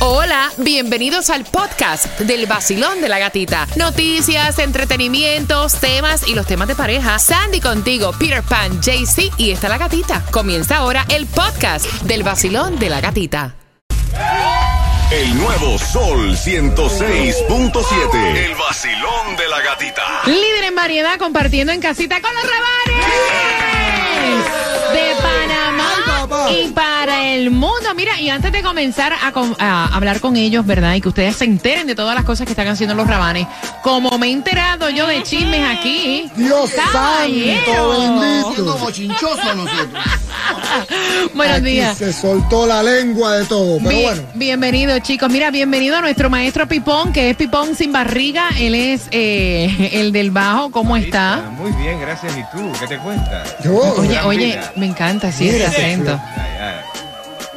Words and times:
Hola, 0.00 0.52
bienvenidos 0.58 1.28
al 1.28 1.44
podcast 1.44 2.20
del 2.20 2.46
vacilón 2.46 3.00
de 3.00 3.08
la 3.08 3.18
gatita. 3.18 3.66
Noticias, 3.74 4.60
entretenimientos, 4.60 5.74
temas 5.80 6.28
y 6.28 6.36
los 6.36 6.46
temas 6.46 6.68
de 6.68 6.76
pareja. 6.76 7.18
Sandy 7.18 7.60
contigo, 7.60 8.12
Peter 8.16 8.44
Pan, 8.44 8.80
JC 8.80 9.32
y 9.38 9.50
está 9.50 9.68
la 9.68 9.76
gatita. 9.76 10.24
Comienza 10.30 10.76
ahora 10.76 11.04
el 11.08 11.26
podcast 11.26 11.86
del 12.02 12.22
vacilón 12.22 12.78
de 12.78 12.90
la 12.90 13.00
gatita. 13.00 13.56
El 15.10 15.36
nuevo 15.36 15.76
Sol 15.78 16.36
106.7. 16.36 18.36
El 18.36 18.54
vacilón 18.54 19.36
de 19.36 19.48
la 19.48 19.60
gatita. 19.62 20.02
Líder 20.26 20.62
en 20.64 20.76
variedad 20.76 21.18
compartiendo 21.18 21.72
en 21.72 21.80
casita 21.80 22.20
con 22.20 22.30
los 22.34 22.44
rabanes 22.44 22.68
de 24.92 25.14
Panamá 25.20 26.48
y 26.50 26.68
para 26.68 27.28
el 27.34 27.50
mundo. 27.50 27.94
Mira, 27.96 28.20
y 28.20 28.28
antes 28.30 28.52
de 28.52 28.62
comenzar 28.62 29.14
a, 29.22 29.32
com- 29.32 29.54
a 29.58 29.86
hablar 29.94 30.20
con 30.20 30.36
ellos, 30.36 30.64
¿verdad? 30.66 30.94
Y 30.94 31.00
que 31.00 31.08
ustedes 31.08 31.36
se 31.36 31.44
enteren 31.44 31.86
de 31.86 31.94
todas 31.94 32.14
las 32.14 32.24
cosas 32.24 32.46
que 32.46 32.52
están 32.52 32.68
haciendo 32.68 32.94
los 32.94 33.06
rabanes, 33.06 33.46
como 33.82 34.16
me 34.18 34.28
he 34.28 34.32
enterado 34.32 34.88
yo 34.90 35.06
de 35.06 35.22
chismes 35.22 35.62
aquí. 35.78 36.30
Dios 36.36 36.70
caballero. 36.92 37.66
santo 37.66 38.20
bendito. 38.20 38.64
Nosotros. 38.64 38.92
Buenos 41.34 41.56
Aquí 41.56 41.64
días. 41.66 41.98
se 41.98 42.12
soltó 42.12 42.66
la 42.66 42.82
lengua 42.82 43.36
de 43.36 43.44
todo, 43.46 43.78
pero 43.82 43.98
bueno. 44.00 44.22
Bienvenido, 44.34 44.98
chicos. 45.00 45.30
Mira, 45.30 45.50
bienvenido 45.50 45.96
a 45.96 46.00
nuestro 46.00 46.30
maestro 46.30 46.66
Pipón, 46.66 47.12
que 47.12 47.30
es 47.30 47.36
Pipón 47.36 47.74
sin 47.74 47.92
barriga. 47.92 48.48
Él 48.58 48.74
es 48.74 49.02
eh, 49.10 49.90
el 49.92 50.12
del 50.12 50.30
bajo. 50.30 50.70
¿Cómo 50.70 50.96
está? 50.96 51.42
Muy 51.56 51.72
bien, 51.72 52.00
gracias. 52.00 52.36
¿Y 52.36 52.42
tú? 52.56 52.70
¿Qué 52.80 52.86
te 52.86 52.98
cuentas? 52.98 53.54
Yo, 53.64 53.76
Oye, 53.98 54.20
oye, 54.24 54.46
vida. 54.46 54.72
Me 54.78 54.86
encanta, 54.86 55.30
sí, 55.32 55.48
ese 55.48 55.58
Mira, 55.58 55.68
acento. 55.68 56.20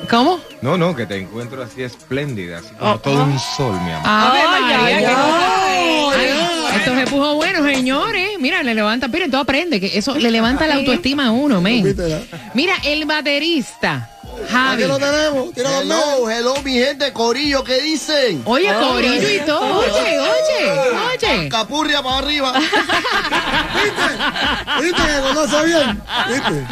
¿Cómo? 0.10 0.40
No, 0.62 0.78
no, 0.78 0.96
que 0.96 1.06
te 1.06 1.18
encuentro 1.18 1.64
así 1.64 1.84
espléndida, 1.84 2.58
así 2.60 2.70
como 2.78 2.92
Oh, 2.94 3.00
todo 3.00 3.22
oh. 3.22 3.26
un 3.26 3.40
sol, 3.40 3.80
mi 3.82 3.92
amor. 3.92 4.06
Ave 4.06 4.40
Ay, 4.40 4.62
María, 4.62 4.86
ay, 4.86 4.94
ay. 5.06 5.06
Ay, 6.18 6.78
Esto 6.80 6.96
se 6.96 7.04
puso 7.08 7.36
bueno, 7.36 7.63
señores. 7.63 8.32
Mira, 8.40 8.62
le 8.63 8.74
levanta, 8.74 9.08
miren, 9.08 9.32
tú 9.32 9.38
aprende 9.38 9.80
que 9.80 9.98
eso 9.98 10.16
le 10.16 10.32
levanta 10.32 10.68
la 10.68 10.76
autoestima 10.76 11.28
a 11.28 11.32
uno, 11.32 11.62
men. 11.62 11.96
Mira, 12.54 12.74
el 12.84 13.05
baterista, 13.05 14.10
Javi. 14.52 14.84
Aquí 14.84 14.91
lo 14.91 14.99
tenemos. 14.99 15.54
Tira 15.54 15.70
los 15.71 15.82
Hello, 15.82 16.30
hello, 16.30 16.54
mi 16.63 16.74
gente, 16.74 17.13
Corillo, 17.13 17.63
¿qué 17.63 17.82
dicen? 17.82 18.41
Oye, 18.46 18.71
Corillo 18.74 19.30
y 19.30 19.40
todo. 19.46 19.80
Oye, 19.80 20.20
oye, 20.20 20.71
oye. 21.16 21.49
Capurria 21.49 22.02
para 22.04 22.18
arriba. 22.18 22.54
¿Viste 24.82 25.02
que 25.02 25.22
conoce 25.22 25.66
bien? 25.66 26.02
¿Viste? 26.29 26.66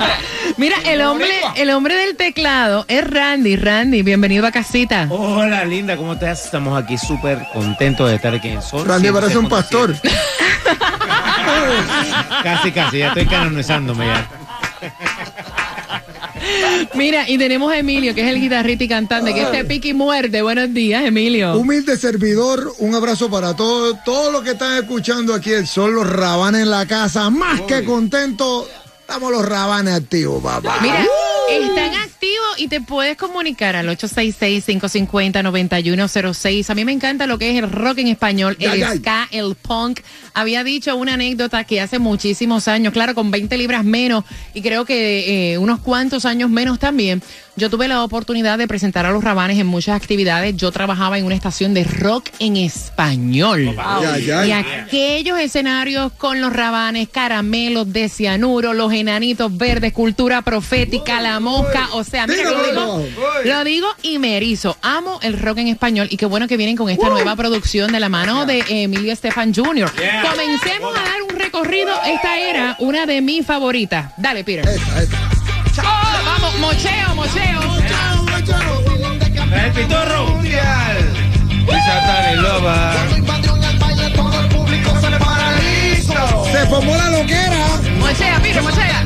Mira, 0.58 0.76
el 0.86 1.02
hombre, 1.02 1.30
el 1.56 1.70
hombre 1.70 1.96
del 1.96 2.18
teclado 2.18 2.86
es 2.88 3.08
Randy. 3.10 3.56
Randy, 3.56 4.02
bienvenido 4.02 4.46
a 4.46 4.52
casita. 4.52 5.08
Hola 5.10 5.64
linda, 5.66 5.96
¿cómo 5.96 6.14
estás? 6.14 6.46
Estamos 6.46 6.82
aquí 6.82 6.98
súper 6.98 7.40
contentos 7.54 8.10
de 8.10 8.16
estar 8.16 8.34
aquí 8.34 8.50
en 8.50 8.62
Sol. 8.62 8.86
Randy 8.86 9.12
parece 9.12 9.38
un 9.38 9.48
pastor. 9.48 9.96
106.7. 9.96 10.10
Casi, 12.44 12.72
casi, 12.72 13.00
ya 13.00 13.08
estoy 13.10 13.26
canonizándome 13.26 14.06
ya. 14.06 14.28
Mira, 16.96 17.30
y 17.30 17.38
tenemos 17.38 17.72
a 17.72 17.78
Emilio, 17.78 18.14
que 18.16 18.22
es 18.22 18.28
el 18.28 18.40
guitarrista 18.40 18.84
y 18.84 18.88
cantante, 18.88 19.34
que 19.34 19.44
este 19.44 19.66
pique 19.66 19.90
y 19.90 19.94
muerde. 19.94 20.42
Buenos 20.42 20.74
días, 20.74 21.04
Emilio. 21.04 21.56
Humilde 21.56 21.98
servidor, 21.98 22.74
un 22.80 22.96
abrazo 22.96 23.30
para 23.30 23.56
todos. 23.56 23.98
Todos 24.04 24.32
los 24.32 24.44
que 24.44 24.52
están 24.52 24.78
escuchando 24.78 25.34
aquí 25.34 25.52
el 25.52 25.68
sol, 25.68 25.94
los 25.94 26.10
rabanes 26.10 26.62
en 26.62 26.70
la 26.70 26.86
casa. 26.86 27.30
Más 27.30 27.62
que 27.62 27.84
contentos, 27.84 28.68
estamos 29.02 29.32
los 29.32 29.46
rabanes 29.48 29.94
activos, 29.94 30.44
papá. 30.44 30.78
Mira, 30.82 31.06
están 31.50 31.96
activos 31.96 32.09
y 32.60 32.68
te 32.68 32.82
puedes 32.82 33.16
comunicar 33.16 33.78
al 33.78 33.88
866-550-9106. 33.90 36.70
A 36.70 36.76
mí 36.76 36.84
me 36.84 36.92
encanta 36.92 37.26
lo 37.26 37.38
que 37.38 37.52
es 37.52 37.64
el 37.64 37.72
rock 37.72 38.00
en 38.00 38.08
español, 38.08 38.58
el 38.60 38.84
ska, 38.98 39.30
el 39.32 39.56
punk. 39.56 40.02
Había 40.34 40.66
dicho 40.66 40.94
una 40.96 41.14
anécdota 41.14 41.64
que 41.64 41.80
hace 41.80 42.00
muchísimos 42.00 42.68
años, 42.68 42.92
claro, 42.92 43.16
con 43.16 43.32
20 43.32 43.58
libras 43.58 43.86
menos 43.86 44.26
y 44.54 44.62
creo 44.62 44.84
que 44.84 45.54
eh, 45.54 45.58
unos 45.58 45.80
cuantos 45.80 46.26
años 46.26 46.50
menos 46.50 46.80
también. 46.80 47.24
Yo 47.60 47.70
tuve 47.70 47.90
la 47.90 48.06
oportunidad 48.06 48.58
de 48.58 48.70
presentar 48.70 49.06
a 49.06 49.12
los 49.12 49.22
rabanes 49.22 49.60
en 49.60 49.68
muchas 49.68 49.94
actividades. 49.98 50.56
Yo 50.56 50.72
trabajaba 50.72 51.18
en 51.18 51.26
una 51.26 51.36
estación 51.36 51.74
de 51.74 51.84
rock 51.84 52.30
en 52.40 52.56
español. 52.56 53.76
Ay, 53.78 54.30
Y 54.48 54.52
aquellos 54.54 55.38
escenarios 55.38 56.14
con 56.14 56.40
los 56.40 56.54
rabanes, 56.54 57.10
caramelos 57.10 57.92
de 57.92 58.08
cianuro, 58.08 58.74
los 58.74 58.94
enanitos 58.94 59.58
verdes, 59.58 59.92
cultura 59.92 60.42
profética, 60.42 61.20
la 61.20 61.42
mosca, 61.42 61.90
o 61.92 62.06
sea, 62.06 62.28
mira, 62.28 62.50
lo 62.50 62.64
digo, 62.64 63.06
lo 63.44 63.64
digo 63.66 63.88
y 64.04 64.20
me 64.20 64.38
erizo. 64.38 64.78
Amo 64.82 65.20
el 65.22 65.38
rock 65.38 65.58
en 65.58 65.68
español 65.68 66.08
y 66.10 66.16
qué 66.16 66.28
bueno 66.28 66.48
que 66.48 66.56
vienen 66.56 66.78
con 66.78 66.90
esta 66.90 67.10
nueva 67.10 67.36
producción 67.36 67.92
de 67.92 68.00
la 68.00 68.08
mano 68.08 68.46
de 68.46 68.64
Emilio 68.70 69.12
Estefan 69.12 69.54
Jr. 69.54 69.92
Comencemos 70.32 70.98
a 70.98 71.02
dar 71.02 71.22
un 71.30 71.36
recorrido. 71.38 71.92
Esta 72.06 72.40
era 72.40 72.78
una 72.80 73.06
de 73.06 73.20
mis 73.20 73.46
favoritas. 73.46 74.14
Dale, 74.16 74.46
Peter. 74.46 74.66
Esta, 74.66 75.04
esta. 75.04 76.09
Mocheo, 76.58 77.16
mocheo. 77.16 77.60
¡El 79.52 79.72
pitorro! 79.72 80.28
¡Mundial! 80.28 81.30
Satani 81.90 82.36
Loba. 82.42 82.94
Se 86.52 86.66
formó 86.68 86.96
la 86.96 87.10
loquera. 87.10 87.68
Mochea, 88.00 88.40
Peter, 88.42 88.62
mochea. 88.62 89.06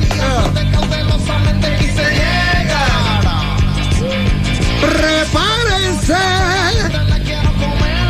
Prepárense. 4.80 6.14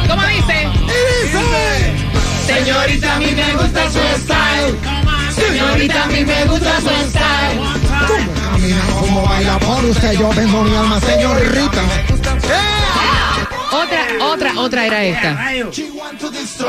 ¿Cómo 0.09 0.23
dice? 0.27 0.69
Y 0.83 0.99
dice. 1.23 1.43
Señorita, 2.47 3.15
a 3.15 3.19
mí 3.19 3.33
me 3.33 3.53
gusta 3.55 3.91
su 3.91 4.01
style. 4.23 4.79
Señorita, 5.31 6.03
a 6.03 6.07
mí 6.07 6.25
me 6.25 6.45
gusta 6.47 6.81
su 6.81 7.11
style. 7.11 8.44
¿Cómo 8.65 8.73
camina? 8.73 8.83
¿Cómo 9.01 9.23
baila 9.27 9.59
por 9.59 9.85
usted? 9.85 10.13
Yo 10.13 10.31
vendo 10.31 10.63
mi 10.63 10.75
alma, 10.75 11.01
señorita. 11.01 11.83
Otra, 13.73 14.07
otra, 14.21 14.53
otra 14.61 14.87
era 14.87 15.05
esta. 15.05 15.35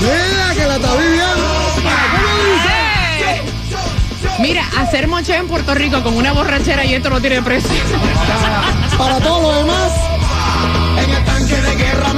Mira 0.00 0.54
que 0.54 0.66
la 0.66 0.76
está 0.76 0.94
viviendo. 0.96 1.48
¿Cómo 1.74 2.34
dice? 2.52 4.38
Mira, 4.40 4.64
hacer 4.78 5.06
mocheo 5.08 5.36
en 5.36 5.48
Puerto 5.48 5.74
Rico 5.74 6.02
con 6.02 6.16
una 6.16 6.32
borrachera 6.32 6.84
y 6.84 6.94
esto 6.94 7.08
no 7.10 7.20
tiene 7.20 7.42
precio. 7.42 7.70
Para 8.98 9.18
todo 9.20 9.40
lo 9.40 9.58
demás. 9.58 10.19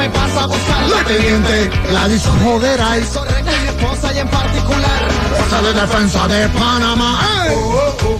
Me 0.03 0.11
pasa 0.11 0.43
a 0.43 0.47
buscar 0.47 0.83
La 0.91 1.05
teniente 1.05 1.71
la 1.93 2.09
hizo 2.09 2.31
joder 2.45 2.81
ahí. 2.81 3.01
mi 3.01 3.69
esposa 3.69 4.13
y 4.13 4.19
en 4.19 4.29
particular. 4.29 5.01
Fuerza 5.37 5.63
de 5.63 5.73
defensa 5.81 6.29
de 6.29 6.49
Panamá. 6.49 7.21
¡Ey! 7.47 7.57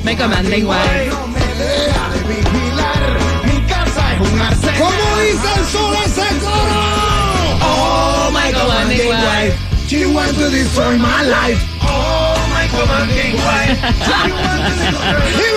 Me 0.05 0.17
comanda 0.17 0.57
igual. 0.57 1.09
No 1.11 1.27
me 1.27 1.41
deja 1.41 2.05
de 2.15 2.21
vigilar. 2.29 3.03
Mi 3.45 3.61
casa 3.67 4.03
es 4.15 4.21
un 4.31 4.41
arsenal. 4.41 4.75
¿Cómo 4.79 5.21
dice 5.23 5.49
el 5.59 5.67
sol 5.67 5.95
ese 6.07 6.29
coro? 6.45 6.81
Oh, 7.65 8.31
my 8.31 8.53
comanda 8.53 8.95
igual. 8.95 9.53
She 9.89 10.07
wants 10.07 10.39
to 10.39 10.49
destroy 10.51 10.97
my 10.99 11.23
life. 11.25 11.61
¡Oh, 11.83 12.35
my 12.55 12.67
commanding 12.79 13.35
wife! 13.35 13.79
Dímelo, 15.37 15.52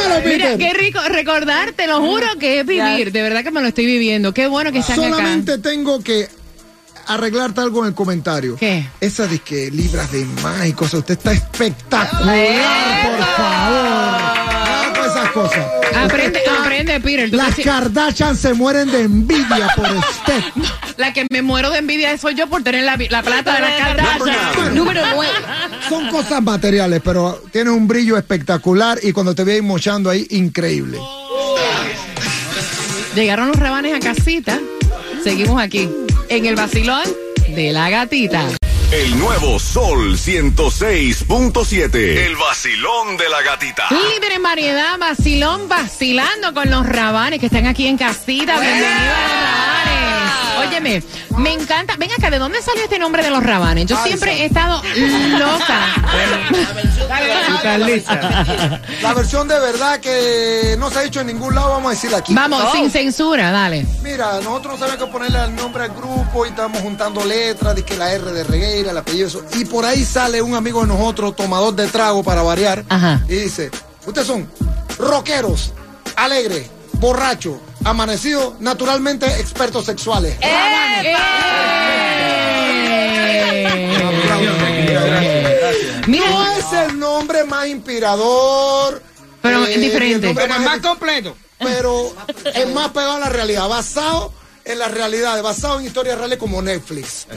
Mira, 0.53 0.57
qué 0.57 0.73
rico 0.73 0.99
recordar, 1.09 1.73
te 1.73 1.87
lo 1.87 1.99
juro 2.01 2.27
que 2.39 2.59
es 2.59 2.65
vivir. 2.65 3.11
De 3.11 3.21
verdad 3.21 3.43
que 3.43 3.51
me 3.51 3.61
lo 3.61 3.67
estoy 3.67 3.85
viviendo. 3.85 4.33
Qué 4.33 4.47
bueno 4.47 4.71
que 4.71 4.79
están 4.79 4.95
Solamente 4.95 5.57
tengo 5.57 6.01
que 6.03 6.27
arreglarte 7.07 7.61
algo 7.61 7.81
en 7.81 7.87
el 7.89 7.93
comentario. 7.95 8.55
¿Qué? 8.55 8.85
Esa 8.99 9.27
de 9.27 9.39
que 9.39 9.69
libras 9.71 10.11
de 10.11 10.25
más 10.43 10.65
y 10.65 10.73
cosas. 10.73 11.01
Usted 11.01 11.17
está 11.17 11.33
espectacular, 11.33 13.17
por 13.17 13.25
favor. 13.25 14.04
Cosas. 15.35 15.65
Aprende, 15.93 16.39
aprende, 16.47 16.99
Peter. 17.01 17.29
Tú 17.29 17.35
Las 17.35 17.55
Kardashian 17.57 18.37
se 18.37 18.53
mueren 18.53 18.89
de 18.89 19.01
envidia 19.01 19.67
por 19.75 19.91
usted. 19.91 20.41
la 20.97 21.11
que 21.11 21.27
me 21.29 21.41
muero 21.41 21.69
de 21.71 21.79
envidia 21.79 22.17
soy 22.17 22.35
yo 22.35 22.47
por 22.47 22.63
tener 22.63 22.85
la, 22.85 22.95
la 23.09 23.21
plata 23.21 23.53
de 23.55 23.59
la 23.59 23.77
Kardashian. 23.77 24.73
Número 24.73 25.01
9. 25.13 25.33
Son 25.89 26.07
cosas 26.07 26.41
materiales, 26.41 27.01
pero 27.03 27.43
tiene 27.51 27.69
un 27.69 27.85
brillo 27.85 28.17
espectacular 28.17 28.97
y 29.03 29.11
cuando 29.11 29.35
te 29.35 29.43
veis 29.43 29.61
mochando 29.61 30.09
ahí, 30.09 30.25
increíble. 30.29 30.99
Llegaron 33.13 33.49
los 33.49 33.57
rabanes 33.57 33.93
a 33.93 33.99
casita. 33.99 34.57
Seguimos 35.21 35.61
aquí, 35.61 35.89
en 36.29 36.45
el 36.45 36.55
vacilón 36.55 37.03
de 37.53 37.73
la 37.73 37.89
gatita. 37.89 38.47
El 38.91 39.17
nuevo 39.19 39.59
Sol 39.59 40.15
106.7. 40.15 41.95
El 41.95 42.35
vacilón 42.35 43.17
de 43.17 43.27
la 43.29 43.41
gatita. 43.41 43.87
Líder 43.89 44.33
en 44.33 44.43
variedad, 44.43 44.97
vacilón, 44.99 45.67
vacilando 45.67 46.53
con 46.53 46.69
los 46.69 46.85
rabanes 46.85 47.39
que 47.39 47.47
están 47.47 47.65
aquí 47.65 47.87
en 47.87 47.97
casita. 47.97 48.59
Bienvenidos 48.59 48.93
a 48.93 48.99
los 48.99 49.41
rabanes. 49.41 49.64
Óyeme, 50.67 51.03
me 51.37 51.53
encanta. 51.53 51.95
Ven 51.97 52.11
acá, 52.11 52.29
¿de 52.29 52.39
dónde 52.39 52.61
salió 52.61 52.83
este 52.83 52.99
nombre 52.99 53.23
de 53.23 53.29
los 53.29 53.43
rabanes? 53.43 53.85
Yo 53.85 53.97
siempre 54.03 54.41
he 54.41 54.45
estado 54.45 54.81
loca. 55.37 55.85
La 59.01 59.13
versión 59.13 59.47
de 59.47 59.59
verdad 59.59 59.99
que 59.99 60.75
no 60.77 60.89
se 60.89 60.99
ha 60.99 61.01
dicho 61.03 61.21
en 61.21 61.27
ningún 61.27 61.55
lado, 61.55 61.69
vamos 61.69 61.91
a 61.91 61.95
decirla 61.95 62.17
aquí. 62.17 62.33
Vamos, 62.33 62.71
sin 62.73 62.89
censura, 62.89 63.51
dale. 63.51 63.85
Mira, 64.01 64.39
nosotros 64.41 64.73
no 64.73 64.79
sabemos 64.79 65.05
qué 65.05 65.11
ponerle 65.11 65.43
el 65.43 65.55
nombre 65.55 65.83
al 65.83 65.91
grupo 65.91 66.45
y 66.45 66.49
estamos 66.49 66.81
juntando 66.81 67.23
letras, 67.23 67.75
de 67.75 67.83
que 67.83 67.97
la 67.97 68.11
R 68.13 68.31
de 68.31 68.43
Regueira, 68.43 68.91
el 68.91 68.97
apellido, 68.97 69.27
eso. 69.27 69.43
Y 69.53 69.65
por 69.65 69.85
ahí 69.85 70.03
sale 70.03 70.41
un 70.41 70.55
amigo 70.55 70.81
de 70.81 70.87
nosotros, 70.87 71.35
tomador 71.35 71.75
de 71.75 71.87
trago 71.87 72.23
para 72.23 72.41
variar, 72.41 72.83
Ajá. 72.89 73.21
y 73.27 73.35
dice, 73.35 73.71
ustedes 74.05 74.27
son 74.27 74.49
rockeros, 74.97 75.73
alegres, 76.15 76.69
borrachos, 76.93 77.55
amanecidos, 77.85 78.59
naturalmente 78.59 79.25
expertos 79.39 79.85
sexuales. 79.85 80.35
¡Eh! 80.41 81.15
Mira, 86.07 86.25
No 86.29 86.51
es 86.57 86.73
el 86.73 86.99
nombre 86.99 87.43
más 87.45 87.67
inspirador. 87.67 89.01
Pero 89.41 89.65
es 89.65 89.77
ni 89.77 89.85
diferente. 89.85 90.15
el 90.15 90.21
nombre 90.35 90.45
Pero 90.47 90.59
es 90.59 90.65
más 90.65 90.79
completo. 90.79 91.37
pero 91.59 92.13
es 92.53 92.67
más 92.73 92.89
pegado 92.89 93.13
a 93.13 93.19
la 93.19 93.29
realidad, 93.29 93.67
basado 93.69 94.33
en 94.65 94.79
la 94.79 94.87
realidad, 94.87 95.41
basado 95.43 95.79
en 95.79 95.85
historias 95.85 96.17
reales 96.17 96.39
como 96.39 96.61
Netflix. 96.61 97.27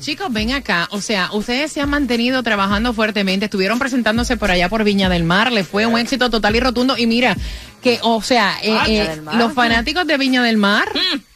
Chicos, 0.00 0.32
ven 0.32 0.52
acá. 0.52 0.88
O 0.90 1.00
sea, 1.00 1.30
ustedes 1.32 1.70
se 1.70 1.80
han 1.80 1.90
mantenido 1.90 2.42
trabajando 2.42 2.92
fuertemente. 2.94 3.44
Estuvieron 3.44 3.78
presentándose 3.78 4.36
por 4.36 4.50
allá 4.50 4.68
por 4.68 4.84
Viña 4.84 5.08
del 5.08 5.24
Mar. 5.24 5.52
Le 5.52 5.64
fue 5.64 5.86
un 5.86 5.98
éxito 5.98 6.30
total 6.30 6.56
y 6.56 6.60
rotundo. 6.60 6.96
Y 6.96 7.06
mira, 7.06 7.36
que, 7.82 7.98
o 8.02 8.22
sea, 8.22 8.56
eh, 8.62 8.78
eh, 8.88 9.20
los 9.34 9.52
fanáticos 9.52 10.06
de 10.06 10.16
Viña 10.16 10.42
del 10.42 10.56
Mar 10.56 10.88
Entonces, 10.94 11.33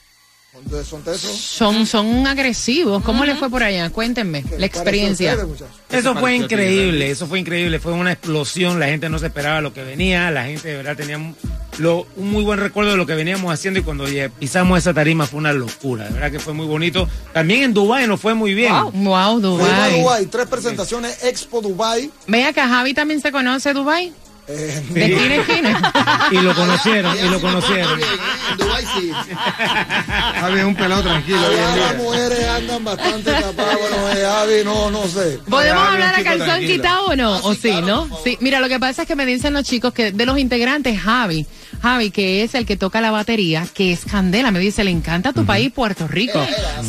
son 0.85 1.03
tesos. 1.03 1.37
son, 1.37 1.87
son 1.87 2.27
agresivos. 2.27 3.03
¿Cómo 3.03 3.25
les 3.25 3.39
fue 3.39 3.51
por 3.51 3.63
allá? 3.63 3.91
Cuéntenme 3.91 4.45
la 4.59 4.67
experiencia. 4.67 5.35
Ustedes. 5.35 5.69
Eso 5.91 6.15
fue 6.17 6.35
increíble, 6.37 7.11
eso 7.11 7.27
fue 7.27 7.41
increíble, 7.41 7.79
fue 7.79 7.93
una 7.93 8.13
explosión, 8.13 8.79
la 8.81 8.87
gente 8.87 9.09
no 9.09 9.19
se 9.19 9.27
esperaba 9.27 9.61
lo 9.61 9.73
que 9.73 9.83
venía, 9.83 10.31
la 10.31 10.45
gente 10.45 10.69
de 10.69 10.77
verdad 10.77 10.97
tenía 10.97 11.17
un- 11.19 11.35
lo- 11.79 12.07
un 12.17 12.31
muy 12.31 12.43
buen 12.45 12.59
recuerdo 12.59 12.91
de 12.91 12.97
lo 12.97 13.07
que 13.07 13.15
veníamos 13.15 13.53
haciendo 13.53 13.81
y 13.81 13.83
cuando 13.83 14.05
pisamos 14.39 14.79
esa 14.79 14.93
tarima 14.93 15.27
fue 15.27 15.39
una 15.39 15.53
locura, 15.53 16.05
de 16.05 16.11
verdad 16.11 16.31
que 16.33 16.41
fue 16.41 16.53
muy 16.55 16.67
bonito. 16.67 17.09
También 17.33 17.63
en 17.63 17.75
Dubái 17.75 18.07
nos 18.07 18.21
fue 18.21 18.35
muy 18.35 18.53
bien. 18.55 18.73
Wow, 18.93 19.41
Dubai. 19.41 20.01
Dubái, 20.01 20.27
tres 20.27 20.47
presentaciones, 20.47 21.25
Expo 21.25 21.61
Dubai. 21.61 22.11
Ven 22.27 22.47
acá, 22.47 22.69
Javi 22.69 22.95
también 22.95 23.21
se 23.21 23.31
conoce 23.33 23.73
Dubai. 23.73 24.13
Eh, 24.51 24.83
De 24.91 25.05
esquina 25.05 25.35
a 25.35 25.37
esquina. 25.37 26.29
Y 26.31 26.37
lo 26.41 26.55
conocieron, 26.55 27.17
y 27.19 27.29
lo 27.29 27.41
conocieron. 27.41 28.01
En 28.01 28.57
Dubái 28.57 28.85
sí. 28.99 29.13
Javi 30.41 30.59
es 30.59 30.65
un 30.65 30.75
pelado 30.75 31.03
tranquilo. 31.03 31.39
hoy 31.47 31.55
en 31.55 31.61
Allá 31.61 31.75
día. 31.75 31.87
las 31.93 31.97
mujeres 31.97 32.49
andan 32.49 32.85
bastante 32.85 33.31
tapadas. 33.33 33.79
Bueno, 33.79 34.09
eh, 34.11 34.25
Javi, 34.25 34.55
no, 34.65 34.91
no 34.91 35.07
sé. 35.07 35.39
¿Podemos 35.49 35.83
Javi, 35.83 35.95
hablar 35.95 36.15
a 36.15 36.25
calzón 36.25 36.47
tranquilo. 36.47 36.73
quitado 36.73 37.07
o 37.09 37.17
no? 37.17 37.35
Ah, 37.35 37.41
¿O 37.43 37.55
sí, 37.55 37.61
sí, 37.63 37.69
claro, 37.69 37.87
no? 37.87 38.19
Sí, 38.25 38.39
mira, 38.41 38.61
lo 38.61 38.69
que 38.69 38.79
pasa 38.81 39.03
es 39.03 39.09
que 39.09 39.17
me 39.17 39.27
dicen 39.27 39.53
los 39.53 39.65
chicos 39.65 39.93
que 39.93 40.13
de 40.13 40.27
los 40.27 40.39
integrantes, 40.39 40.99
Javi, 41.01 41.47
Javi, 41.83 42.11
que 42.11 42.43
es 42.43 42.55
el 42.55 42.65
que 42.65 42.77
toca 42.77 43.01
la 43.01 43.11
batería, 43.11 43.67
que 43.75 43.93
es 43.93 44.05
Candela, 44.07 44.51
me 44.51 44.61
dice, 44.61 44.83
le 44.83 44.91
encanta 44.91 45.33
tu 45.33 45.45
país, 45.45 45.71
Puerto 45.73 46.09
Rico. 46.09 46.41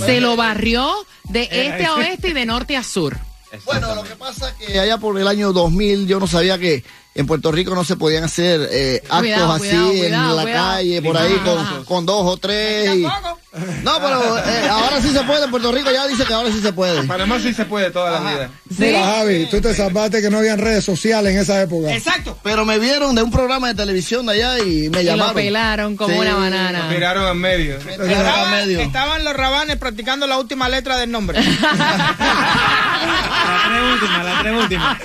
Se 0.06 0.22
lo 0.22 0.36
barrió 0.36 0.90
de 1.26 1.44
este 1.52 1.86
a 1.86 1.96
oeste 1.96 2.30
y 2.30 2.34
de 2.34 2.46
norte 2.46 2.78
a 2.78 2.84
sur. 2.84 3.18
Bueno, 3.66 3.96
lo 3.96 4.04
que 4.04 4.16
pasa 4.16 4.50
es 4.60 4.68
que 4.68 4.80
allá 4.80 4.98
por 5.00 5.20
el 5.20 5.28
año 5.28 5.52
2000 5.52 6.08
yo 6.08 6.20
no 6.20 6.28
sabía 6.28 6.58
que 6.60 6.84
en 7.20 7.26
Puerto 7.28 7.52
Rico 7.52 7.76
no 7.76 7.84
se 7.84 7.96
podían 7.98 8.24
hacer 8.24 8.68
eh, 8.72 9.02
actos 9.04 9.20
Cuidado, 9.20 9.52
así 9.54 9.68
cuidado, 9.70 9.92
en 9.92 9.98
cuidado, 10.00 10.36
la 10.36 10.42
cuidado. 10.44 10.70
calle, 10.76 11.02
por 11.02 11.18
ahí, 11.18 11.34
con, 11.44 11.86
con 11.86 12.06
dos 12.06 12.22
o 12.26 12.38
tres. 12.38 12.96
y- 12.96 13.04
Tampoco. 13.04 13.40
No, 13.84 13.94
pero 14.00 14.38
eh, 14.38 14.68
ahora 14.70 15.02
sí 15.02 15.10
se 15.12 15.22
puede. 15.24 15.44
En 15.46 15.52
Puerto 15.52 15.72
Rico 15.72 15.90
ya 15.92 16.08
dice 16.08 16.24
que 16.24 16.34
ahora 16.34 16.52
sí 16.52 16.62
se 16.62 16.72
puede. 16.72 17.02
Panamá 17.04 17.40
sí 17.40 17.52
se 17.52 17.66
puede 17.66 17.90
toda 17.90 18.12
la 18.12 18.20
vida. 18.32 18.50
¿Sí? 18.70 18.76
Mira, 18.78 19.04
Javi, 19.06 19.48
tú 19.50 19.60
te 19.60 19.74
salvaste 19.74 20.22
que 20.22 20.30
no 20.30 20.38
habían 20.38 20.60
redes 20.60 20.86
sociales 20.86 21.34
en 21.34 21.40
esa 21.42 21.60
época. 21.62 21.92
Exacto. 21.94 22.38
Pero 22.44 22.64
me 22.64 22.78
vieron 22.78 23.16
de 23.16 23.24
un 23.24 23.32
programa 23.32 23.68
de 23.70 23.74
televisión 23.74 24.28
de 24.28 24.34
allá 24.34 24.60
y 24.60 24.90
me 24.90 25.02
Y 25.02 25.06
llamaron. 25.06 25.28
lo 25.30 25.34
pelaron 25.34 25.98
como 25.98 26.14
Sí, 26.14 26.20
una 26.20 26.36
banana. 26.36 26.88
miraron 26.90 27.28
en 27.28 27.38
medio. 27.38 27.76
Estaban, 27.78 28.52
medio. 28.52 28.80
estaban 28.82 29.24
los 29.26 29.34
rabanes 29.36 29.78
practicando 29.78 30.28
la 30.28 30.38
última 30.38 30.70
letra 30.70 30.98
del 30.98 31.10
nombre. 31.12 31.40
Tres 33.70 33.94
última, 33.94 34.24
la 34.24 34.42
tres 34.42 34.62
última. 34.62 35.00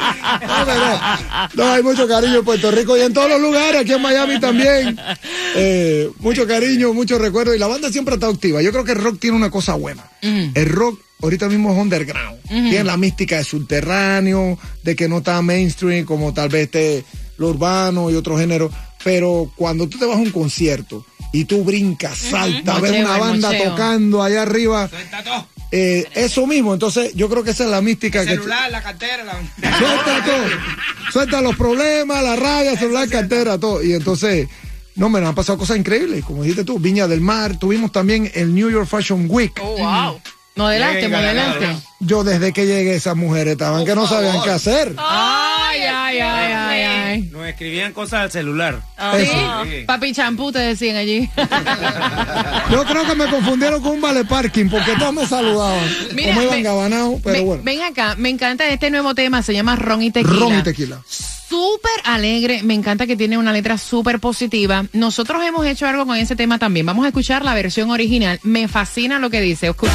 No, 0.47 0.65
no, 0.65 0.75
no. 0.75 1.49
No, 1.55 1.73
hay 1.73 1.83
mucho 1.83 2.09
cariño 2.09 2.39
en 2.39 2.45
Puerto 2.45 2.71
Rico 2.71 2.97
y 2.97 3.03
en 3.03 3.13
todos 3.13 3.29
los 3.29 3.41
lugares, 3.41 3.83
aquí 3.83 3.93
en 3.93 4.03
Miami 4.03 4.41
también. 4.41 4.99
Eh, 5.57 6.11
mucho 6.19 6.47
cariño, 6.47 6.93
mucho 6.95 7.19
recuerdo. 7.19 7.55
Y 7.55 7.59
la 7.59 7.67
banda 7.67 7.91
siempre 7.91 8.15
está 8.15 8.29
activa. 8.29 8.63
Yo 8.63 8.73
creo 8.73 8.85
que 8.85 8.93
el 8.93 9.03
rock 9.03 9.19
tiene 9.21 9.37
una 9.37 9.51
cosa 9.51 9.75
buena. 9.75 10.03
El 10.23 10.69
rock 10.71 11.01
ahorita 11.23 11.49
mismo 11.49 11.73
es 11.73 11.79
underground. 11.79 12.41
Tiene 12.49 12.85
la 12.85 12.97
mística 12.97 13.37
de 13.37 13.45
subterráneo, 13.45 14.59
de 14.83 14.97
que 14.97 15.09
no 15.09 15.19
está 15.19 15.41
mainstream 15.43 16.05
como 16.05 16.33
tal 16.35 16.49
vez 16.49 16.65
esté 16.65 17.05
lo 17.37 17.49
urbano 17.49 18.11
y 18.11 18.15
otro 18.15 18.39
género. 18.39 18.71
Pero 19.03 19.51
cuando 19.57 19.87
tú 19.89 19.99
te 19.99 20.07
vas 20.07 20.17
a 20.17 20.21
un 20.21 20.31
concierto 20.31 21.05
y 21.33 21.45
tú 21.45 21.63
brincas, 21.65 22.17
saltas, 22.17 22.81
ves 22.81 22.93
Mocheo, 22.93 23.05
una 23.07 23.15
el 23.17 23.21
banda 23.21 23.49
mocheo. 23.51 23.71
tocando 23.71 24.23
allá 24.23 24.43
arriba, 24.43 24.89
Suelta 24.89 25.23
todo. 25.23 25.47
Eh, 25.77 26.09
eso 26.15 26.47
mismo. 26.47 26.73
Entonces, 26.73 27.13
yo 27.15 27.29
creo 27.29 27.43
que 27.43 27.51
esa 27.51 27.65
es 27.65 27.71
la 27.71 27.81
mística 27.81 28.21
El 28.21 28.29
que. 28.29 28.35
celular, 28.35 28.71
la 28.71 28.81
cartera, 28.81 29.25
la... 29.25 29.33
Suelta 29.79 30.25
todo. 30.25 30.45
Suelta 31.13 31.41
los 31.41 31.57
problemas, 31.57 32.23
la 32.23 32.37
rabia, 32.37 32.79
celular, 32.79 33.09
cartera, 33.09 33.59
todo. 33.59 33.83
Y 33.83 33.93
entonces, 33.93 34.47
no, 34.95 35.09
me 35.09 35.19
han 35.19 35.35
pasado 35.35 35.59
cosas 35.59 35.77
increíbles. 35.77 36.25
Como 36.25 36.43
dijiste 36.45 36.63
tú, 36.63 36.79
Viña 36.79 37.09
del 37.09 37.21
Mar. 37.21 37.59
Tuvimos 37.59 37.91
también 37.91 38.31
el 38.35 38.55
New 38.55 38.71
York 38.71 38.87
Fashion 38.89 39.27
Week. 39.29 39.53
Modelaste, 40.57 41.01
Venga, 41.03 41.17
modelaste. 41.19 41.61
ganador. 41.61 41.83
Yo 41.99 42.23
desde 42.23 42.53
que 42.53 42.67
llegué, 42.67 42.95
esas 42.95 43.17
mujeres 43.17 43.55
estaban 43.55 43.85
que 43.85 43.97
no 43.97 44.07
sabían 44.07 44.41
qué 44.45 44.51
hacer. 44.51 44.95
Ay, 44.97 45.54
Nos 47.23 47.47
escribían 47.47 47.93
cosas 47.93 48.21
al 48.23 48.31
celular. 48.31 48.81
¿Sí? 49.19 49.27
Sí. 49.27 49.85
Papi 49.87 50.13
champú 50.13 50.51
te 50.53 50.59
decían 50.61 50.97
allí. 50.97 51.29
Yo 52.71 52.85
creo 52.85 53.07
que 53.07 53.15
me 53.15 53.27
confundieron 53.27 53.83
con 53.83 53.93
un 53.93 54.01
vale 54.01 54.25
parking 54.25 54.69
porque 54.69 54.93
todos 54.99 55.15
me 55.15 55.27
saludaban. 55.27 55.85
Mira, 56.15 56.31
como 56.35 56.43
iban 56.43 56.57
me- 56.57 56.63
gabanados, 56.63 57.21
pero 57.23 57.37
Ven- 57.37 57.47
bueno. 57.47 57.63
Ven 57.65 57.83
acá, 57.83 58.15
me 58.17 58.29
encanta 58.29 58.67
este 58.69 58.91
nuevo 58.91 59.15
tema, 59.15 59.43
se 59.43 59.53
llama 59.53 59.77
Ron 59.77 60.03
y 60.03 60.11
Tequila. 60.11 60.35
Ron 60.39 60.59
y 60.59 60.63
tequila. 60.63 61.01
Súper 61.09 61.93
alegre, 62.05 62.63
me 62.65 62.75
encanta 62.75 63.07
que 63.07 63.17
tiene 63.17 63.39
una 63.39 63.53
letra 63.53 63.79
súper 63.79 64.19
positiva. 64.19 64.87
Nosotros 64.93 65.45
hemos 65.45 65.65
hecho 65.67 65.87
algo 65.87 66.05
con 66.07 66.17
ese 66.17 66.35
tema 66.35 66.59
también. 66.59 66.85
Vamos 66.87 67.05
a 67.05 67.09
escuchar 67.09 67.45
la 67.45 67.55
versión 67.55 67.91
original. 67.91 68.41
Me 68.43 68.67
fascina 68.67 69.19
lo 69.19 69.31
que 69.31 69.41
dice. 69.41 69.71
Escu- 69.71 69.89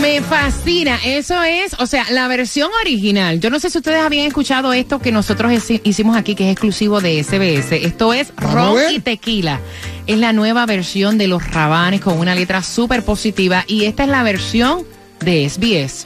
Me 0.00 0.20
fascina, 0.22 0.98
eso 1.04 1.42
es, 1.42 1.74
o 1.78 1.86
sea, 1.86 2.06
la 2.10 2.28
versión 2.28 2.70
original. 2.82 3.40
Yo 3.40 3.50
no 3.50 3.58
sé 3.60 3.70
si 3.70 3.78
ustedes 3.78 4.00
habían 4.00 4.26
escuchado 4.26 4.72
esto 4.72 4.98
que 4.98 5.12
nosotros 5.12 5.52
hici- 5.52 5.80
hicimos 5.84 6.16
aquí, 6.16 6.34
que 6.34 6.44
es 6.46 6.52
exclusivo 6.52 7.00
de 7.00 7.22
SBS. 7.22 7.72
Esto 7.84 8.12
es 8.14 8.32
Ron 8.36 8.76
y 8.92 9.00
Tequila. 9.00 9.60
Es 10.06 10.18
la 10.18 10.32
nueva 10.32 10.64
versión 10.66 11.18
de 11.18 11.26
los 11.26 11.50
rabanes 11.50 12.00
con 12.00 12.18
una 12.18 12.34
letra 12.34 12.62
súper 12.62 13.04
positiva 13.04 13.64
y 13.66 13.84
esta 13.84 14.04
es 14.04 14.08
la 14.08 14.22
versión 14.22 14.84
de 15.20 15.48
SBS. 15.48 16.04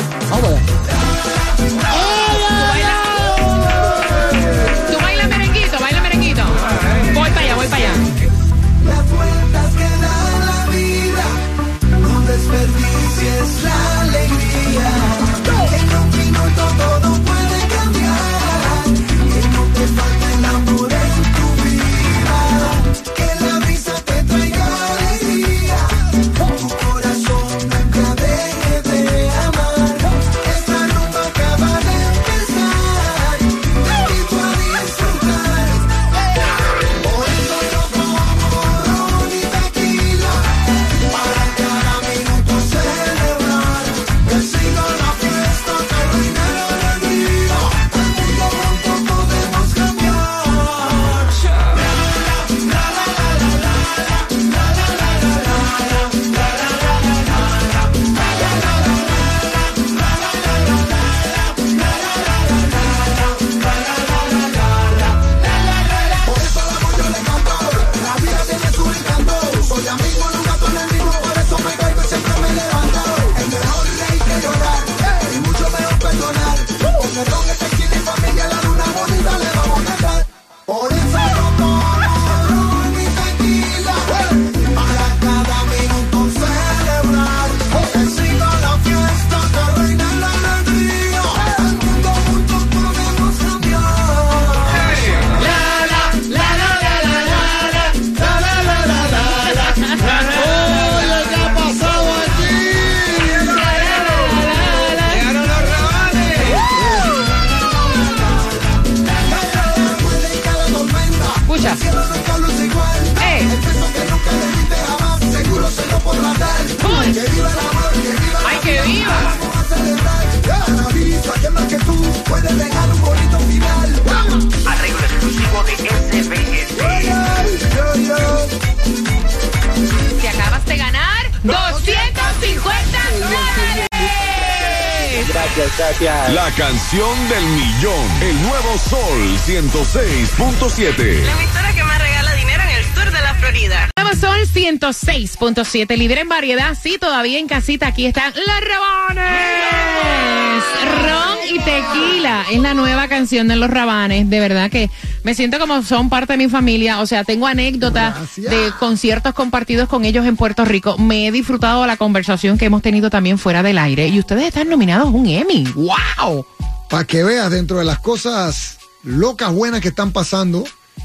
Gracias. 135.57 136.33
La 136.33 136.51
canción 136.53 137.29
del 137.29 137.45
millón. 137.45 138.23
El 138.23 138.41
nuevo 138.43 138.79
Sol 138.79 139.39
106.7. 139.47 141.25
La 141.25 141.33
emisora 141.33 141.73
que 141.75 141.83
más 141.83 141.99
regala 141.99 142.35
dinero 142.35 142.63
en 142.63 142.71
el 142.71 142.85
sur 142.95 143.11
de 143.11 143.21
la 143.21 143.35
Florida. 143.35 143.91
Nuevo 144.11 144.27
Sol 144.27 144.41
106.7, 144.53 145.97
líder 145.97 146.19
en 146.19 146.29
variedad. 146.29 146.77
Sí, 146.81 146.99
todavía 146.99 147.39
en 147.39 147.47
casita. 147.47 147.89
Aquí 147.89 148.07
están 148.07 148.33
los 148.35 148.61
Rabanes. 148.69 150.65
Ron 151.03 151.39
y 151.49 151.59
tequila 151.59 152.45
es 152.51 152.59
la 152.61 152.75
nueva 152.75 153.07
canción 153.07 153.47
de 153.47 153.55
los 153.55 153.71
Rabanes. 153.71 154.29
De 154.29 154.41
verdad 154.41 154.69
que 154.69 154.91
me 155.23 155.35
siento 155.35 155.61
como 155.61 155.83
son 155.85 156.09
parte 156.09 156.33
de 156.33 156.39
mi 156.39 156.49
familia. 156.49 157.01
O 157.01 157.07
sea, 157.07 157.23
tengo 157.23 157.47
anécdotas 157.47 158.15
Gracias. 158.17 158.51
de 158.51 158.73
conciertos 158.81 159.33
compartidos 159.33 159.89
con 159.89 160.05
ellos 160.05 160.27
en 160.27 160.37
Puerto 160.37 160.65
Rico. 160.65 160.99
Me 160.99 161.29
he 161.29 161.33
disfrutado 161.33 161.83
de 161.83 161.87
la 161.87 161.97
conversación 161.97 162.59
que 162.59 162.65
hemos 162.65 162.83
tenido 162.83 163.11
también 163.11 163.39
fuera 163.39 163.63
del 163.63 163.79
aire. 163.79 164.09
Y 164.09 164.19
ustedes 164.19 164.45
están 164.45 164.69
nominados 164.69 165.07
a 165.07 165.11
un 165.11 165.27
Emmy. 165.29 165.65
¡Wow! 165.75 166.45
Para 166.89 167.05
que 167.05 167.23
veas 167.23 167.51
dentro 167.51 167.79
de 167.79 167.85
las 167.85 168.01
cosas 168.01 168.79
locas, 169.05 169.53
buenas 169.53 169.81
que 169.81 169.89
están 169.89 170.11
pasando, 170.11 170.65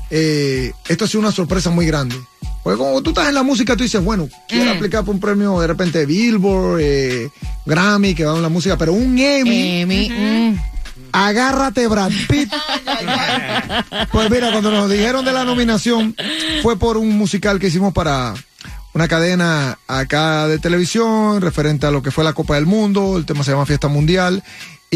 eh, 0.09 0.71
esto 0.87 1.05
ha 1.05 1.07
sido 1.07 1.19
una 1.19 1.31
sorpresa 1.31 1.69
muy 1.69 1.85
grande. 1.85 2.15
Porque 2.65 2.79
como 2.79 2.99
tú 3.03 3.11
estás 3.11 3.27
en 3.27 3.35
la 3.35 3.43
música, 3.43 3.77
tú 3.77 3.83
dices, 3.83 4.03
bueno, 4.03 4.27
quiero 4.47 4.71
aplicar 4.71 5.05
por 5.05 5.13
un 5.13 5.21
premio 5.21 5.59
de 5.59 5.67
repente 5.67 6.03
Billboard, 6.03 6.79
eh, 6.81 7.29
Grammy, 7.63 8.15
que 8.15 8.25
va 8.25 8.35
en 8.35 8.41
la 8.41 8.49
música, 8.49 8.75
pero 8.75 8.91
un 8.91 9.15
Emmy, 9.19 9.81
Emmy. 9.81 10.09
mm. 10.09 10.59
agárrate 11.11 11.85
Brad 11.87 12.11
Pitt. 12.27 12.51
pues 14.11 14.31
mira, 14.31 14.51
cuando 14.51 14.71
nos 14.71 14.89
dijeron 14.89 15.23
de 15.23 15.31
la 15.31 15.45
nominación, 15.45 16.15
fue 16.63 16.75
por 16.79 16.97
un 16.97 17.15
musical 17.15 17.59
que 17.59 17.67
hicimos 17.67 17.93
para 17.93 18.33
una 18.95 19.07
cadena 19.07 19.77
acá 19.85 20.47
de 20.47 20.57
televisión, 20.57 21.41
referente 21.41 21.85
a 21.85 21.91
lo 21.91 22.01
que 22.01 22.09
fue 22.09 22.23
la 22.23 22.33
Copa 22.33 22.55
del 22.55 22.65
Mundo, 22.65 23.15
el 23.15 23.27
tema 23.27 23.43
se 23.43 23.51
llama 23.51 23.67
Fiesta 23.67 23.89
Mundial. 23.89 24.41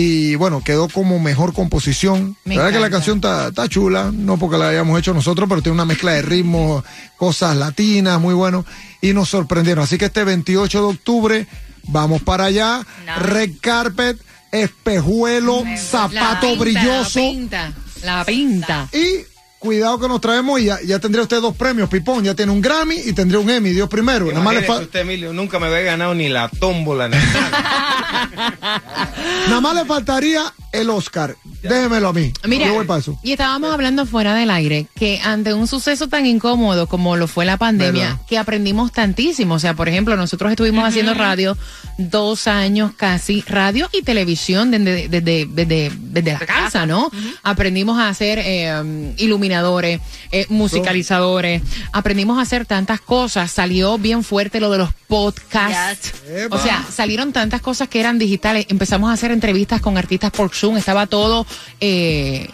Y 0.01 0.35
bueno, 0.35 0.63
quedó 0.63 0.87
como 0.87 1.19
mejor 1.19 1.53
composición. 1.53 2.37
Me 2.45 2.55
la 2.55 2.63
verdad 2.63 2.77
que 2.77 2.81
la 2.81 2.89
canción 2.89 3.17
está, 3.17 3.67
chula, 3.67 4.11
no 4.13 4.37
porque 4.37 4.57
la 4.57 4.69
hayamos 4.69 4.97
hecho 4.97 5.13
nosotros, 5.13 5.49
pero 5.49 5.61
tiene 5.61 5.73
una 5.73 5.83
mezcla 5.83 6.13
de 6.13 6.21
ritmos, 6.21 6.85
cosas 7.17 7.57
latinas, 7.57 8.17
muy 8.17 8.33
bueno. 8.33 8.65
Y 9.01 9.11
nos 9.11 9.27
sorprendieron. 9.27 9.83
Así 9.83 9.97
que 9.97 10.05
este 10.05 10.23
28 10.23 10.79
de 10.79 10.85
octubre 10.85 11.47
vamos 11.83 12.21
para 12.21 12.45
allá. 12.45 12.87
Red 13.19 13.55
carpet, 13.59 14.17
espejuelo, 14.53 15.65
zapato 15.77 16.15
La 16.15 16.39
pinta, 16.39 16.59
brilloso. 16.59 17.19
La 17.19 17.25
pinta, 17.25 17.73
la 18.01 18.23
pinta. 18.23 18.87
Y 18.93 19.25
cuidado 19.59 19.99
que 19.99 20.07
nos 20.07 20.21
traemos 20.21 20.59
y 20.59 20.65
ya, 20.65 20.79
ya 20.85 20.99
tendría 20.99 21.21
usted 21.23 21.41
dos 21.41 21.55
premios, 21.55 21.89
Pipón. 21.89 22.23
Ya 22.23 22.33
tiene 22.33 22.51
un 22.51 22.61
Grammy 22.61 22.95
y 23.05 23.13
tendría 23.13 23.39
un 23.39 23.49
Emmy, 23.49 23.69
Dios 23.71 23.89
primero. 23.89 24.25
Nada 24.27 24.39
más, 24.41 24.53
le 24.53 24.59
Imagínese 24.61 24.67
fa- 24.79 24.85
usted, 24.85 24.99
Emilio, 25.01 25.33
nunca 25.33 25.59
me 25.59 25.67
había 25.67 25.81
ganado 25.81 26.15
ni 26.15 26.29
la 26.29 26.47
tómbola. 26.49 27.07
ni 27.09 27.17
nada. 27.17 28.81
nada 29.47 29.61
más 29.61 29.75
le 29.75 29.85
faltaría 29.85 30.53
el 30.71 30.89
Oscar. 30.89 31.35
Déjemelo 31.61 32.09
a 32.09 32.13
mí. 32.13 32.31
Mira, 32.47 32.67
Yo 32.67 32.73
voy 32.75 32.85
para 32.85 33.01
eso. 33.01 33.19
y 33.21 33.33
estábamos 33.33 33.73
hablando 33.73 34.05
fuera 34.05 34.33
del 34.33 34.49
aire 34.49 34.87
que 34.95 35.19
ante 35.21 35.53
un 35.53 35.67
suceso 35.67 36.07
tan 36.07 36.25
incómodo 36.25 36.87
como 36.87 37.17
lo 37.17 37.27
fue 37.27 37.43
la 37.45 37.57
pandemia, 37.57 38.03
¿Verdad? 38.11 38.21
que 38.29 38.37
aprendimos 38.37 38.91
tantísimo. 38.93 39.55
O 39.55 39.59
sea, 39.59 39.73
por 39.73 39.89
ejemplo, 39.89 40.15
nosotros 40.15 40.51
estuvimos 40.51 40.87
haciendo 40.87 41.13
radio 41.15 41.57
dos 41.97 42.47
años 42.47 42.91
casi, 42.95 43.41
radio 43.41 43.89
y 43.91 44.03
televisión 44.03 44.71
desde, 44.71 45.09
desde, 45.09 45.47
desde, 45.49 45.91
desde 45.99 46.31
la 46.33 46.39
casa, 46.39 46.85
¿no? 46.85 47.11
Aprendimos 47.43 47.99
a 47.99 48.07
hacer 48.07 48.39
eh, 48.41 49.13
iluminadores, 49.49 49.99
eh, 50.31 50.45
musicalizadores, 50.49 51.61
aprendimos 51.91 52.37
a 52.37 52.41
hacer 52.41 52.65
tantas 52.65 53.01
cosas. 53.01 53.51
Salió 53.51 53.97
bien 53.97 54.23
fuerte 54.23 54.59
lo 54.59 54.69
de 54.69 54.77
los 54.77 54.93
podcasts. 55.07 56.13
O 56.51 56.57
sea, 56.59 56.85
salieron 56.93 57.33
tantas 57.33 57.61
cosas 57.61 57.87
que 57.87 57.99
eran 57.99 58.19
digitales. 58.19 58.65
Empezamos 58.69 59.09
a 59.09 59.13
hacer 59.13 59.31
entrevistas 59.31 59.81
con 59.81 59.97
artistas 59.97 60.31
por 60.31 60.53
Zoom. 60.53 60.77
Estaba 60.77 61.07
todo. 61.07 61.45
eh, 61.79 62.47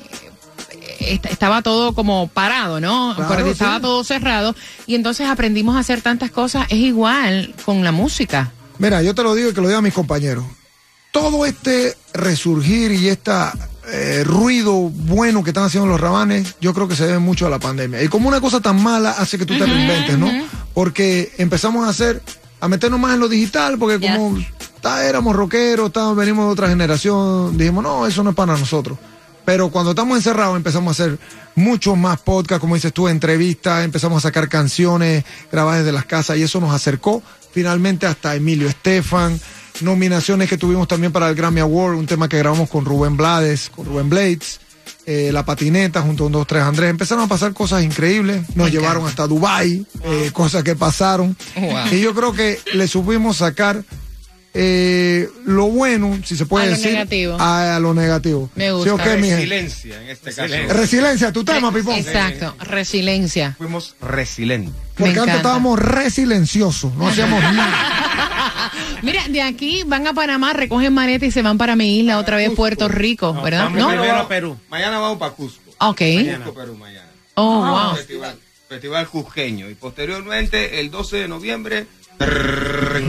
est- 0.99 1.25
estaba 1.25 1.61
todo 1.61 1.93
como 1.93 2.27
parado, 2.29 2.79
¿no? 2.79 3.13
Claro, 3.15 3.33
Porque 3.35 3.51
estaba 3.51 3.75
sí. 3.75 3.81
todo 3.81 4.03
cerrado. 4.03 4.55
Y 4.87 4.95
entonces 4.95 5.27
aprendimos 5.27 5.75
a 5.75 5.79
hacer 5.79 6.01
tantas 6.01 6.31
cosas. 6.31 6.65
Es 6.69 6.77
igual 6.77 7.53
con 7.65 7.83
la 7.83 7.91
música. 7.91 8.51
Mira, 8.77 9.01
yo 9.01 9.13
te 9.13 9.23
lo 9.23 9.35
digo 9.35 9.49
y 9.49 9.53
que 9.53 9.61
lo 9.61 9.67
diga 9.67 9.79
a 9.79 9.81
mis 9.83 9.93
compañeros. 9.93 10.45
Todo 11.11 11.45
este 11.45 11.95
resurgir 12.13 12.91
y 12.91 13.07
este 13.85 14.23
ruido 14.23 14.73
bueno 14.89 15.43
que 15.43 15.51
están 15.51 15.65
haciendo 15.65 15.87
los 15.87 15.99
rabanes, 15.99 16.55
yo 16.59 16.73
creo 16.73 16.87
que 16.87 16.95
se 16.95 17.05
debe 17.05 17.19
mucho 17.19 17.45
a 17.47 17.49
la 17.49 17.59
pandemia. 17.59 18.01
Y 18.03 18.07
como 18.07 18.27
una 18.27 18.41
cosa 18.41 18.59
tan 18.59 18.81
mala 18.81 19.11
hace 19.11 19.37
que 19.37 19.45
tú 19.45 19.57
te 19.57 19.65
reinventes, 19.65 20.17
¿no? 20.17 20.29
Porque 20.73 21.31
empezamos 21.37 21.85
a 21.85 21.89
hacer, 21.89 22.21
a 22.59 22.67
meternos 22.67 22.99
más 22.99 23.13
en 23.13 23.19
lo 23.19 23.27
digital, 23.27 23.77
porque 23.77 23.99
como 23.99 24.37
éramos 25.03 25.35
rockeros, 25.35 25.87
estábamos, 25.87 26.17
venimos 26.17 26.45
de 26.45 26.51
otra 26.51 26.67
generación, 26.67 27.57
dijimos, 27.57 27.83
no, 27.83 28.05
eso 28.05 28.23
no 28.23 28.31
es 28.31 28.35
para 28.35 28.57
nosotros. 28.57 28.97
Pero 29.45 29.69
cuando 29.69 29.91
estamos 29.91 30.17
encerrados 30.17 30.57
empezamos 30.57 30.99
a 30.99 31.03
hacer 31.03 31.19
muchos 31.53 31.95
más 31.95 32.19
podcasts, 32.19 32.59
como 32.59 32.75
dices 32.75 32.91
tú, 32.91 33.07
entrevistas, 33.07 33.85
empezamos 33.85 34.17
a 34.17 34.29
sacar 34.29 34.49
canciones 34.49 35.23
grabadas 35.51 35.81
desde 35.81 35.91
las 35.91 36.05
casas 36.05 36.37
y 36.37 36.43
eso 36.43 36.59
nos 36.59 36.73
acercó 36.73 37.21
finalmente 37.51 38.05
hasta 38.05 38.35
Emilio 38.35 38.67
Estefan, 38.67 39.39
nominaciones 39.81 40.49
que 40.49 40.57
tuvimos 40.57 40.87
también 40.87 41.11
para 41.11 41.29
el 41.29 41.35
Grammy 41.35 41.61
Award, 41.61 41.95
un 41.95 42.05
tema 42.05 42.29
que 42.29 42.37
grabamos 42.37 42.69
con 42.69 42.85
Rubén 42.85 43.17
Blades, 43.17 43.69
con 43.69 43.85
Rubén 43.85 44.09
Blades, 44.09 44.59
eh, 45.05 45.31
La 45.31 45.45
Patineta 45.45 46.01
junto 46.01 46.23
a 46.23 46.27
un 46.27 46.33
2, 46.33 46.47
3 46.47 46.63
Andrés. 46.63 46.89
Empezaron 46.89 47.25
a 47.25 47.27
pasar 47.27 47.53
cosas 47.53 47.83
increíbles, 47.83 48.43
nos 48.55 48.71
llevaron 48.71 49.05
hasta 49.05 49.27
Dubai, 49.27 49.85
eh, 50.03 50.29
cosas 50.33 50.63
que 50.63 50.75
pasaron. 50.75 51.35
Wow. 51.55 51.93
Y 51.93 51.99
yo 51.99 52.13
creo 52.13 52.33
que 52.33 52.59
le 52.73 52.87
supimos 52.87 53.37
sacar 53.37 53.83
eh, 54.57 55.29
lo 55.45 55.65
bueno, 55.67 56.17
si 56.23 56.37
se 56.37 56.45
puede 56.45 56.67
A 56.67 56.69
lo 56.69 56.75
decir, 56.77 56.93
negativo. 56.93 57.35
A, 57.37 57.75
a 57.75 57.79
lo 57.81 57.93
negativo. 57.93 58.49
Me 58.55 58.71
gusta. 58.71 58.95
Resiliencia 59.03 60.01
en 60.01 60.09
este 60.09 60.33
caso. 60.33 60.53
Resiliencia, 60.69 61.33
tu 61.33 61.43
tema, 61.43 61.73
Pipón. 61.73 61.95
Exacto, 61.95 62.55
resiliencia. 62.61 63.55
Fuimos 63.57 63.95
resilientes. 64.01 64.73
Me 64.73 65.05
Porque 65.07 65.19
antes 65.19 65.35
estábamos 65.35 65.77
resilenciosos, 65.77 66.93
no 66.95 67.09
hacíamos 67.09 67.41
nada. 67.53 68.71
Mira, 69.01 69.27
de 69.27 69.41
aquí 69.41 69.83
van 69.85 70.07
a 70.07 70.13
Panamá, 70.13 70.53
recogen 70.53 70.93
maleta 70.93 71.25
y 71.25 71.31
se 71.31 71.41
van 71.41 71.57
para 71.57 71.75
mi 71.75 71.99
isla, 71.99 72.17
otra 72.17 72.37
vez 72.37 72.51
Puerto 72.55 72.87
Rico, 72.87 73.33
¿verdad? 73.33 73.65
vamos 73.65 73.79
¿No? 73.79 73.89
primero 73.89 74.15
a 74.15 74.27
Perú. 74.29 74.57
Mañana 74.69 74.99
vamos 74.99 75.17
para 75.17 75.33
Cusco. 75.33 75.59
Ok. 75.79 76.01
Cusco, 76.37 76.53
Perú, 76.53 76.75
mañana. 76.77 77.09
Oh, 77.33 77.59
wow. 77.59 77.95
Festival, 77.97 78.37
festival 78.69 79.07
Cusqueño. 79.09 79.69
Y 79.69 79.75
posteriormente, 79.75 80.79
el 80.79 80.89
12 80.91 81.17
de 81.17 81.27
noviembre, 81.27 81.87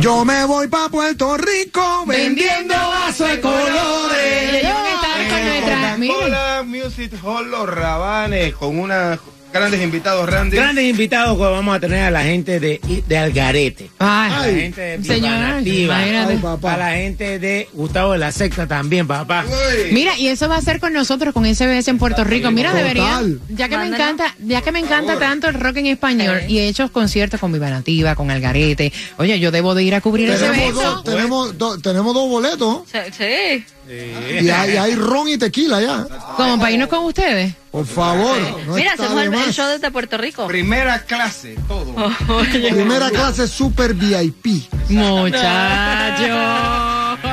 Yo 0.00 0.24
me 0.24 0.44
voy 0.44 0.68
para 0.68 0.88
Puerto 0.88 1.36
Rico 1.36 2.04
vendiendo 2.06 2.74
vasos 2.74 3.28
de 3.30 3.40
colores. 3.40 4.54
Ellos 4.62 4.72
van 4.74 4.86
a 4.86 4.94
estar 4.94 5.28
con 5.30 5.46
nuestra- 5.46 5.96
miren. 5.96 6.14
Coca-Cola 6.14 6.62
Music 6.64 7.12
Hall 7.24 7.50
Los 7.50 7.68
Rabanes 7.68 8.54
con 8.54 8.78
unos 8.78 9.18
grandes 9.58 9.82
invitados, 9.82 10.28
Randy. 10.28 10.56
Grandes 10.56 10.84
invitados 10.84 11.36
que 11.36 11.42
vamos 11.44 11.76
a 11.76 11.80
tener 11.80 12.00
a 12.04 12.10
la 12.10 12.22
gente 12.22 12.60
de, 12.60 12.80
de 13.06 13.18
Algarete. 13.18 13.90
Ay, 13.98 14.32
A 14.32 14.38
la 14.38 14.44
gente 14.60 14.80
de 14.98 15.04
señor, 15.04 15.30
Vivanativa, 15.32 15.94
imagínate. 15.94 16.32
Ay, 16.32 16.38
papá. 16.38 16.74
a 16.74 16.76
la 16.76 16.90
gente 16.92 17.38
de 17.38 17.68
Gustavo 17.72 18.12
de 18.12 18.18
la 18.18 18.32
Secta 18.32 18.66
también, 18.66 19.06
papá. 19.06 19.44
Uy. 19.46 19.92
Mira, 19.92 20.16
y 20.18 20.28
eso 20.28 20.48
va 20.48 20.56
a 20.56 20.60
ser 20.62 20.80
con 20.80 20.92
nosotros, 20.92 21.32
con 21.34 21.44
SBS 21.46 21.88
en 21.88 21.98
Puerto 21.98 22.24
Rico. 22.24 22.50
Mira, 22.50 22.70
Total. 22.70 22.84
debería, 22.84 23.22
ya 23.50 23.68
que 23.68 23.76
me 23.78 23.86
encanta, 23.88 24.34
ya 24.40 24.60
que 24.62 24.72
me 24.72 24.78
encanta 24.80 25.18
tanto 25.18 25.48
el 25.48 25.54
rock 25.54 25.76
en 25.78 25.86
español 25.86 26.40
y 26.48 26.58
he 26.58 26.68
hecho 26.68 26.90
conciertos 26.92 27.40
con 27.40 27.52
Viva 27.52 27.70
Nativa, 27.70 28.14
con 28.14 28.30
Algarete. 28.30 28.92
Oye, 29.18 29.38
yo 29.40 29.50
debo 29.50 29.74
de 29.74 29.82
ir 29.82 29.94
a 29.94 30.00
cubrir 30.00 30.28
ese 30.30 30.46
Tenemos 30.48 30.58
evento. 30.60 30.82
dos, 30.82 31.04
tenemos, 31.04 31.58
dos- 31.58 31.82
tenemos 31.82 32.14
dos 32.14 32.28
boletos 32.28 32.80
Sí. 33.16 33.64
Hay, 33.88 34.46
y 34.46 34.76
hay 34.76 34.94
ron 34.94 35.28
y 35.28 35.38
tequila 35.38 35.80
ya. 35.80 36.06
Como 36.36 36.58
para 36.58 36.70
irnos 36.70 36.88
con 36.88 37.04
ustedes. 37.04 37.54
Por 37.70 37.86
favor. 37.86 38.36
no 38.66 38.74
Mira, 38.74 38.92
hacemos 38.94 39.22
el, 39.22 39.34
el 39.34 39.52
show 39.52 39.68
desde 39.68 39.90
Puerto 39.90 40.16
Rico. 40.16 40.46
Primera 40.46 41.02
clase, 41.02 41.56
todo. 41.68 41.94
Primera 42.50 43.10
clase 43.10 43.46
super 43.46 43.92
VIP. 43.92 44.70
Muchacho. 44.88 46.26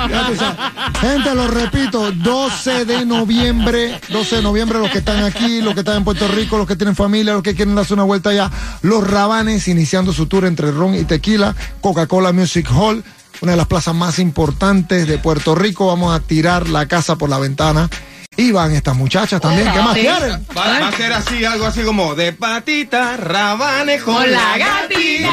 Ya 0.09 0.27
tú 0.27 0.35
sabes. 0.35 0.57
Gente, 0.99 1.35
lo 1.35 1.47
repito, 1.47 2.11
12 2.11 2.85
de 2.85 3.05
noviembre, 3.05 3.99
12 4.09 4.37
de 4.37 4.41
noviembre, 4.41 4.79
los 4.79 4.89
que 4.89 4.99
están 4.99 5.23
aquí, 5.23 5.61
los 5.61 5.73
que 5.73 5.81
están 5.81 5.97
en 5.97 6.03
Puerto 6.03 6.27
Rico, 6.27 6.57
los 6.57 6.67
que 6.67 6.75
tienen 6.75 6.95
familia, 6.95 7.33
los 7.33 7.43
que 7.43 7.55
quieren 7.55 7.75
darse 7.75 7.93
una 7.93 8.03
vuelta 8.03 8.29
allá, 8.31 8.51
los 8.81 9.05
Rabanes 9.07 9.67
iniciando 9.67 10.13
su 10.13 10.25
tour 10.27 10.45
entre 10.45 10.71
ron 10.71 10.95
y 10.95 11.03
tequila, 11.03 11.55
Coca-Cola 11.81 12.31
Music 12.31 12.67
Hall, 12.71 13.03
una 13.43 13.51
de 13.51 13.57
las 13.57 13.67
plazas 13.67 13.93
más 13.93 14.19
importantes 14.19 15.05
de 15.05 15.17
Puerto 15.17 15.53
Rico, 15.53 15.87
vamos 15.87 16.15
a 16.15 16.21
tirar 16.21 16.69
la 16.69 16.87
casa 16.87 17.17
por 17.17 17.29
la 17.29 17.39
ventana. 17.39 17.89
Y 18.37 18.53
van 18.53 18.73
estas 18.73 18.95
muchachas 18.95 19.41
también, 19.41 19.69
¿qué 19.73 19.79
más 19.81 19.93
Sí. 19.95 19.99
quieren? 19.99 20.47
Va, 20.57 20.79
va 20.79 20.87
a 20.87 20.91
ser 20.93 21.11
así, 21.11 21.43
algo 21.43 21.65
así 21.65 21.81
como 21.83 22.15
de 22.15 22.31
patita, 22.31 23.17
rabanes 23.17 24.01
con, 24.01 24.31
la 24.31 24.57
gatita. 24.57 25.29